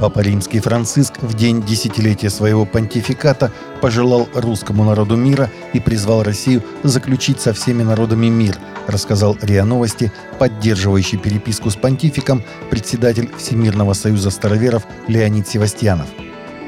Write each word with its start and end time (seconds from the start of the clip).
Папа 0.00 0.20
Римский 0.20 0.60
Франциск 0.60 1.14
в 1.22 1.34
день 1.34 1.60
десятилетия 1.60 2.30
своего 2.30 2.64
понтификата 2.64 3.50
пожелал 3.80 4.28
русскому 4.32 4.84
народу 4.84 5.16
мира 5.16 5.50
и 5.72 5.80
призвал 5.80 6.22
Россию 6.22 6.62
заключить 6.84 7.40
со 7.40 7.52
всеми 7.52 7.82
народами 7.82 8.28
мир, 8.28 8.56
рассказал 8.86 9.36
РИА 9.42 9.64
Новости, 9.64 10.12
поддерживающий 10.38 11.18
переписку 11.18 11.70
с 11.70 11.74
понтификом, 11.74 12.44
председатель 12.70 13.28
Всемирного 13.38 13.92
союза 13.92 14.30
староверов 14.30 14.86
Леонид 15.08 15.48
Севастьянов. 15.48 16.06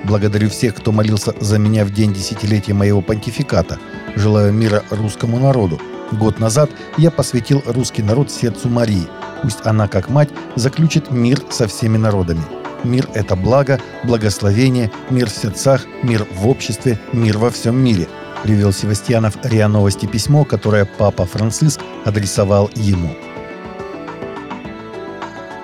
Благодарю 0.02 0.48
всех, 0.48 0.74
кто 0.74 0.90
молился 0.90 1.32
за 1.40 1.58
меня 1.58 1.84
в 1.84 1.92
день 1.92 2.12
десятилетия 2.12 2.74
моего 2.74 3.00
понтификата. 3.00 3.78
Желаю 4.16 4.52
мира 4.52 4.82
русскому 4.90 5.38
народу. 5.38 5.80
Год 6.10 6.40
назад 6.40 6.68
я 6.98 7.12
посвятил 7.12 7.62
русский 7.66 8.02
народ 8.02 8.28
сердцу 8.32 8.68
Марии. 8.68 9.06
Пусть 9.42 9.64
она, 9.64 9.86
как 9.86 10.08
мать, 10.08 10.30
заключит 10.56 11.12
мир 11.12 11.40
со 11.50 11.68
всеми 11.68 11.96
народами. 11.96 12.42
Мир– 12.84 13.08
это 13.14 13.36
благо, 13.36 13.78
благословение, 14.04 14.90
мир 15.10 15.28
в 15.28 15.34
сердцах, 15.34 15.86
мир 16.02 16.26
в 16.34 16.48
обществе, 16.48 16.98
мир 17.12 17.36
во 17.38 17.50
всем 17.50 17.76
мире. 17.76 18.08
Привел 18.42 18.72
Севастьянов 18.72 19.36
РИА 19.44 19.68
Новости 19.68 20.06
письмо, 20.06 20.44
которое 20.44 20.86
папа 20.86 21.26
Франциск 21.26 21.80
адресовал 22.06 22.70
ему. 22.74 23.14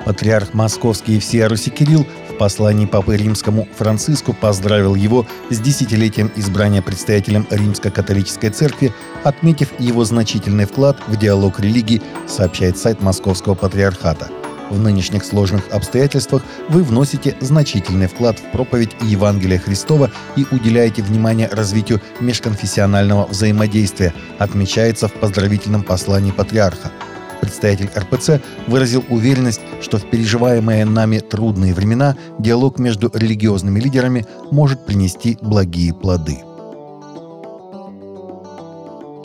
Патриарх 0.04 0.52
Московский 0.52 1.16
и 1.16 1.18
всея 1.18 1.48
Руси 1.48 1.70
Кирилл 1.70 2.06
в 2.30 2.36
послании 2.36 2.86
Папы 2.86 3.16
Римскому 3.16 3.66
Франциску 3.76 4.34
поздравил 4.34 4.94
его 4.94 5.26
с 5.50 5.58
десятилетием 5.58 6.30
избрания 6.36 6.82
предстоятелем 6.82 7.46
Римско-католической 7.50 8.50
церкви, 8.50 8.92
отметив 9.24 9.68
его 9.80 10.04
значительный 10.04 10.66
вклад 10.66 10.98
в 11.08 11.16
диалог 11.16 11.58
религии, 11.60 12.02
сообщает 12.28 12.76
сайт 12.76 13.00
Московского 13.00 13.54
патриархата– 13.54 14.28
в 14.70 14.78
нынешних 14.78 15.24
сложных 15.24 15.68
обстоятельствах 15.70 16.42
вы 16.68 16.82
вносите 16.82 17.36
значительный 17.40 18.06
вклад 18.06 18.38
в 18.38 18.50
проповедь 18.50 18.90
Евангелия 19.02 19.58
Христова 19.58 20.10
и 20.36 20.46
уделяете 20.50 21.02
внимание 21.02 21.48
развитию 21.48 22.00
межконфессионального 22.20 23.26
взаимодействия, 23.26 24.12
отмечается 24.38 25.08
в 25.08 25.12
поздравительном 25.14 25.82
послании 25.82 26.30
патриарха. 26.30 26.90
Представитель 27.40 27.90
РПЦ 27.96 28.40
выразил 28.66 29.04
уверенность, 29.08 29.60
что 29.80 29.98
в 29.98 30.10
переживаемые 30.10 30.84
нами 30.84 31.18
трудные 31.18 31.74
времена 31.74 32.16
диалог 32.38 32.78
между 32.78 33.10
религиозными 33.14 33.78
лидерами 33.78 34.26
может 34.50 34.84
принести 34.84 35.38
благие 35.40 35.94
плоды. 35.94 36.38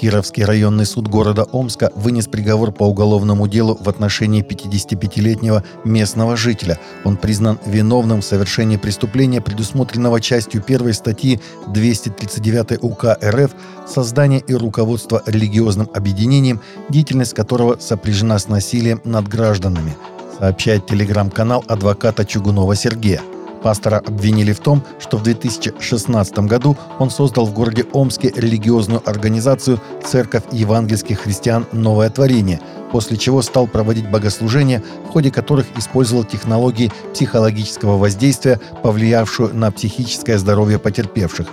Кировский 0.02 0.44
районный 0.44 0.88
суд 0.88 1.08
города 1.08 1.44
Омска 1.44 1.92
вынес 1.94 2.26
приговор 2.26 2.72
по 2.72 2.86
уголовному 2.86 3.48
делу 3.48 3.78
в 3.80 3.88
отношении 3.88 4.44
55-летнего 4.44 5.64
местного 5.84 6.36
жителя. 6.36 6.80
Он 7.04 7.18
признан 7.18 7.60
виновным 7.68 8.22
в 8.22 8.26
совершении 8.26 8.78
преступления, 8.78 9.42
предусмотренного 9.42 10.20
частью 10.20 10.64
первой 10.64 10.96
статьи 10.96 11.40
239 11.68 12.84
УК 12.84 13.16
РФ 13.24 13.52
«Создание 13.88 14.40
и 14.40 14.56
руководство 14.56 15.22
религиозным 15.28 15.88
объединением, 15.94 16.62
деятельность 16.90 17.36
которого 17.36 17.78
сопряжена 17.80 18.40
с 18.40 18.48
насилием 18.48 19.02
над 19.04 19.28
гражданами», 19.28 19.96
сообщает 20.40 20.88
телеграм-канал 20.88 21.64
адвоката 21.68 22.26
Чугунова 22.26 22.76
Сергея. 22.76 23.22
Пастора 23.64 24.00
обвинили 24.00 24.54
в 24.54 24.60
том, 24.60 24.84
что 25.00 25.18
в 25.18 25.24
2016 25.24 26.40
году 26.40 26.76
он 27.00 27.12
создал 27.12 27.46
в 27.46 27.54
городе 27.54 27.86
Омске 27.94 28.34
религиозную 28.36 29.08
организацию 29.08 29.80
«Церковь 30.04 30.44
евангельских 30.52 31.20
христиан. 31.20 31.68
Новое 31.72 32.10
творение», 32.10 32.60
после 32.92 33.18
чего 33.18 33.42
стал 33.42 33.68
проводить 33.68 34.10
богослужения, 34.10 34.84
в 35.08 35.10
ходе 35.10 35.32
которых 35.32 35.68
использовал 35.78 36.24
технологии 36.24 36.92
психологического 37.14 37.98
воздействия, 37.98 38.60
повлиявшую 38.82 39.56
на 39.56 39.72
психическое 39.72 40.40
здоровье 40.40 40.80
потерпевших. 40.80 41.48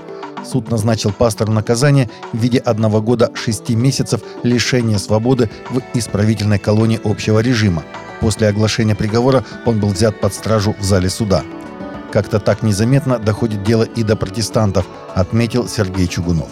Суд 0.46 0.70
назначил 0.70 1.12
пастору 1.12 1.52
наказание 1.52 2.08
в 2.32 2.38
виде 2.38 2.58
одного 2.58 3.02
года 3.02 3.30
шести 3.34 3.74
месяцев 3.74 4.22
лишения 4.42 4.98
свободы 4.98 5.50
в 5.70 5.82
исправительной 5.94 6.58
колонии 6.58 7.00
общего 7.04 7.40
режима. 7.40 7.82
После 8.20 8.48
оглашения 8.48 8.94
приговора 8.94 9.44
он 9.66 9.78
был 9.78 9.88
взят 9.88 10.20
под 10.20 10.32
стражу 10.32 10.74
в 10.78 10.82
зале 10.82 11.10
суда. 11.10 11.42
Как-то 12.12 12.40
так 12.40 12.62
незаметно 12.62 13.18
доходит 13.18 13.62
дело 13.62 13.82
и 13.82 14.02
до 14.02 14.16
протестантов, 14.16 14.86
отметил 15.14 15.68
Сергей 15.68 16.06
Чугунов. 16.08 16.48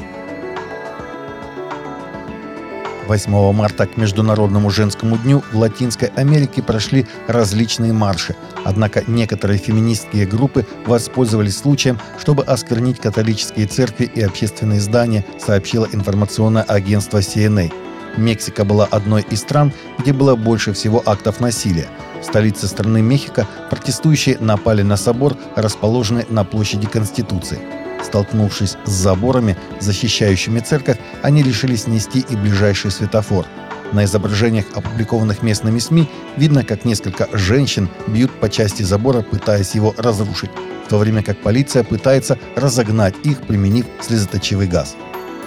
8 3.06 3.52
марта 3.52 3.86
к 3.86 3.96
Международному 3.96 4.68
женскому 4.68 5.16
дню 5.16 5.42
в 5.52 5.56
Латинской 5.56 6.08
Америке 6.08 6.60
прошли 6.62 7.06
различные 7.28 7.92
марши. 7.92 8.34
Однако 8.64 9.04
некоторые 9.06 9.58
феминистские 9.58 10.26
группы 10.26 10.66
воспользовались 10.86 11.56
случаем, 11.56 11.98
чтобы 12.18 12.42
осквернить 12.42 12.98
католические 12.98 13.66
церкви 13.66 14.10
и 14.12 14.20
общественные 14.20 14.80
здания, 14.80 15.24
сообщило 15.38 15.88
информационное 15.92 16.64
агентство 16.64 17.18
CNA. 17.18 17.72
Мексика 18.16 18.64
была 18.64 18.86
одной 18.86 19.22
из 19.30 19.40
стран, 19.40 19.72
где 19.98 20.12
было 20.12 20.34
больше 20.34 20.72
всего 20.72 21.02
актов 21.06 21.40
насилия– 21.40 21.86
столице 22.26 22.66
страны 22.66 23.02
Мехико 23.02 23.46
протестующие 23.70 24.38
напали 24.38 24.82
на 24.82 24.96
собор, 24.96 25.36
расположенный 25.54 26.26
на 26.28 26.44
площади 26.44 26.86
Конституции. 26.86 27.58
Столкнувшись 28.04 28.76
с 28.84 28.90
заборами, 28.90 29.56
защищающими 29.80 30.60
церковь, 30.60 30.98
они 31.22 31.42
решили 31.42 31.76
снести 31.76 32.24
и 32.28 32.36
ближайший 32.36 32.90
светофор. 32.90 33.46
На 33.92 34.04
изображениях, 34.04 34.66
опубликованных 34.74 35.42
местными 35.42 35.78
СМИ, 35.78 36.08
видно, 36.36 36.64
как 36.64 36.84
несколько 36.84 37.28
женщин 37.32 37.88
бьют 38.08 38.32
по 38.32 38.48
части 38.48 38.82
забора, 38.82 39.22
пытаясь 39.22 39.74
его 39.74 39.94
разрушить, 39.96 40.50
в 40.84 40.88
то 40.88 40.98
время 40.98 41.22
как 41.22 41.38
полиция 41.38 41.84
пытается 41.84 42.38
разогнать 42.56 43.14
их, 43.24 43.42
применив 43.42 43.86
слезоточивый 44.00 44.66
газ. 44.66 44.96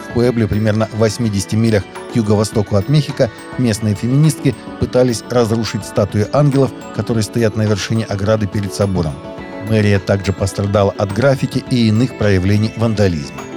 В 0.09 0.13
Пуэбле, 0.13 0.47
примерно 0.47 0.87
в 0.91 0.97
80 0.97 1.53
милях 1.53 1.83
к 2.11 2.15
юго-востоку 2.15 2.75
от 2.75 2.89
Мехико, 2.89 3.29
местные 3.57 3.95
феминистки 3.95 4.55
пытались 4.79 5.23
разрушить 5.29 5.85
статуи 5.85 6.27
ангелов, 6.33 6.71
которые 6.95 7.23
стоят 7.23 7.55
на 7.55 7.63
вершине 7.63 8.05
ограды 8.05 8.47
перед 8.47 8.73
собором. 8.73 9.13
Мэрия 9.69 9.99
также 9.99 10.33
пострадала 10.33 10.93
от 10.97 11.13
граффити 11.13 11.63
и 11.69 11.89
иных 11.89 12.17
проявлений 12.17 12.73
вандализма. 12.75 13.48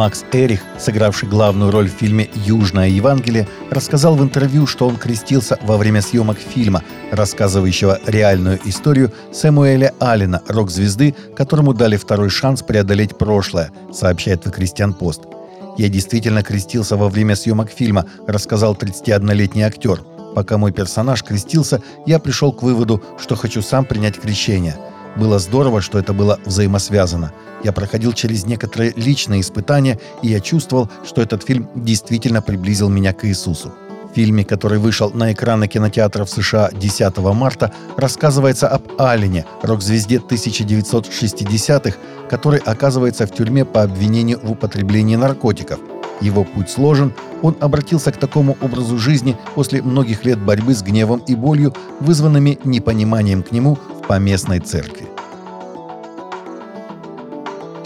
Макс 0.00 0.24
Эрих, 0.32 0.62
сыгравший 0.78 1.28
главную 1.28 1.70
роль 1.70 1.90
в 1.90 1.92
фильме 1.92 2.30
«Южное 2.46 2.88
Евангелие», 2.88 3.46
рассказал 3.68 4.16
в 4.16 4.22
интервью, 4.22 4.66
что 4.66 4.88
он 4.88 4.96
крестился 4.96 5.58
во 5.60 5.76
время 5.76 6.00
съемок 6.00 6.38
фильма, 6.38 6.82
рассказывающего 7.12 8.00
реальную 8.06 8.58
историю 8.64 9.12
Сэмуэля 9.30 9.92
Аллена, 10.00 10.40
рок-звезды, 10.48 11.14
которому 11.36 11.74
дали 11.74 11.98
второй 11.98 12.30
шанс 12.30 12.62
преодолеть 12.62 13.18
прошлое, 13.18 13.72
сообщает 13.92 14.46
The 14.46 14.56
Christian 14.56 14.98
Post. 14.98 15.28
«Я 15.76 15.90
действительно 15.90 16.42
крестился 16.42 16.96
во 16.96 17.10
время 17.10 17.36
съемок 17.36 17.70
фильма», 17.70 18.06
рассказал 18.26 18.72
31-летний 18.72 19.64
актер. 19.64 20.00
«Пока 20.34 20.56
мой 20.56 20.72
персонаж 20.72 21.22
крестился, 21.22 21.82
я 22.06 22.18
пришел 22.20 22.54
к 22.54 22.62
выводу, 22.62 23.02
что 23.20 23.36
хочу 23.36 23.60
сам 23.60 23.84
принять 23.84 24.18
крещение. 24.18 24.78
Было 25.20 25.38
здорово, 25.38 25.82
что 25.82 25.98
это 25.98 26.14
было 26.14 26.40
взаимосвязано. 26.46 27.32
Я 27.62 27.72
проходил 27.72 28.14
через 28.14 28.46
некоторые 28.46 28.94
личные 28.96 29.42
испытания, 29.42 30.00
и 30.22 30.28
я 30.28 30.40
чувствовал, 30.40 30.88
что 31.04 31.20
этот 31.20 31.42
фильм 31.42 31.68
действительно 31.74 32.40
приблизил 32.40 32.88
меня 32.88 33.12
к 33.12 33.26
Иисусу. 33.26 33.70
В 34.10 34.14
фильме, 34.14 34.46
который 34.46 34.78
вышел 34.78 35.10
на 35.10 35.30
экраны 35.34 35.68
кинотеатров 35.68 36.30
США 36.30 36.70
10 36.72 37.18
марта, 37.18 37.70
рассказывается 37.98 38.66
об 38.66 38.82
Алине, 38.98 39.44
рок-звезде 39.60 40.16
1960-х, 40.16 41.98
который 42.30 42.60
оказывается 42.60 43.26
в 43.26 43.34
тюрьме 43.34 43.66
по 43.66 43.82
обвинению 43.82 44.40
в 44.42 44.50
употреблении 44.50 45.16
наркотиков. 45.16 45.80
Его 46.22 46.44
путь 46.44 46.70
сложен, 46.70 47.12
он 47.42 47.56
обратился 47.60 48.10
к 48.10 48.16
такому 48.16 48.56
образу 48.62 48.96
жизни 48.98 49.36
после 49.54 49.82
многих 49.82 50.24
лет 50.24 50.38
борьбы 50.38 50.74
с 50.74 50.82
гневом 50.82 51.22
и 51.26 51.34
болью, 51.34 51.74
вызванными 52.00 52.58
непониманием 52.64 53.42
к 53.42 53.52
нему 53.52 53.74
в 53.74 54.06
поместной 54.06 54.60
церкви. 54.60 55.09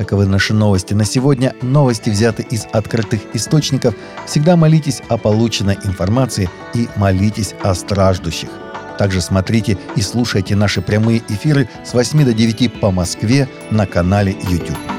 Таковы 0.05 0.27
наши 0.27 0.53
новости 0.53 0.93
на 0.93 1.07
сегодня. 1.07 1.55
Новости 1.63 2.11
взяты 2.11 2.43
из 2.51 2.67
открытых 2.73 3.23
источников. 3.33 3.95
Всегда 4.27 4.55
молитесь 4.55 5.01
о 5.09 5.17
полученной 5.17 5.79
информации 5.83 6.51
и 6.75 6.89
молитесь 6.97 7.55
о 7.63 7.75
страждущих. 7.75 8.51
Также 8.99 9.23
смотрите 9.23 9.79
и 9.97 10.03
слушайте 10.03 10.57
наши 10.57 10.83
прямые 10.83 11.23
эфиры 11.31 11.71
с 11.87 11.95
8 11.95 12.23
до 12.23 12.35
9 12.35 12.81
по 12.81 12.91
Москве 12.91 13.49
на 13.71 13.87
канале 13.87 14.37
YouTube. 14.51 14.94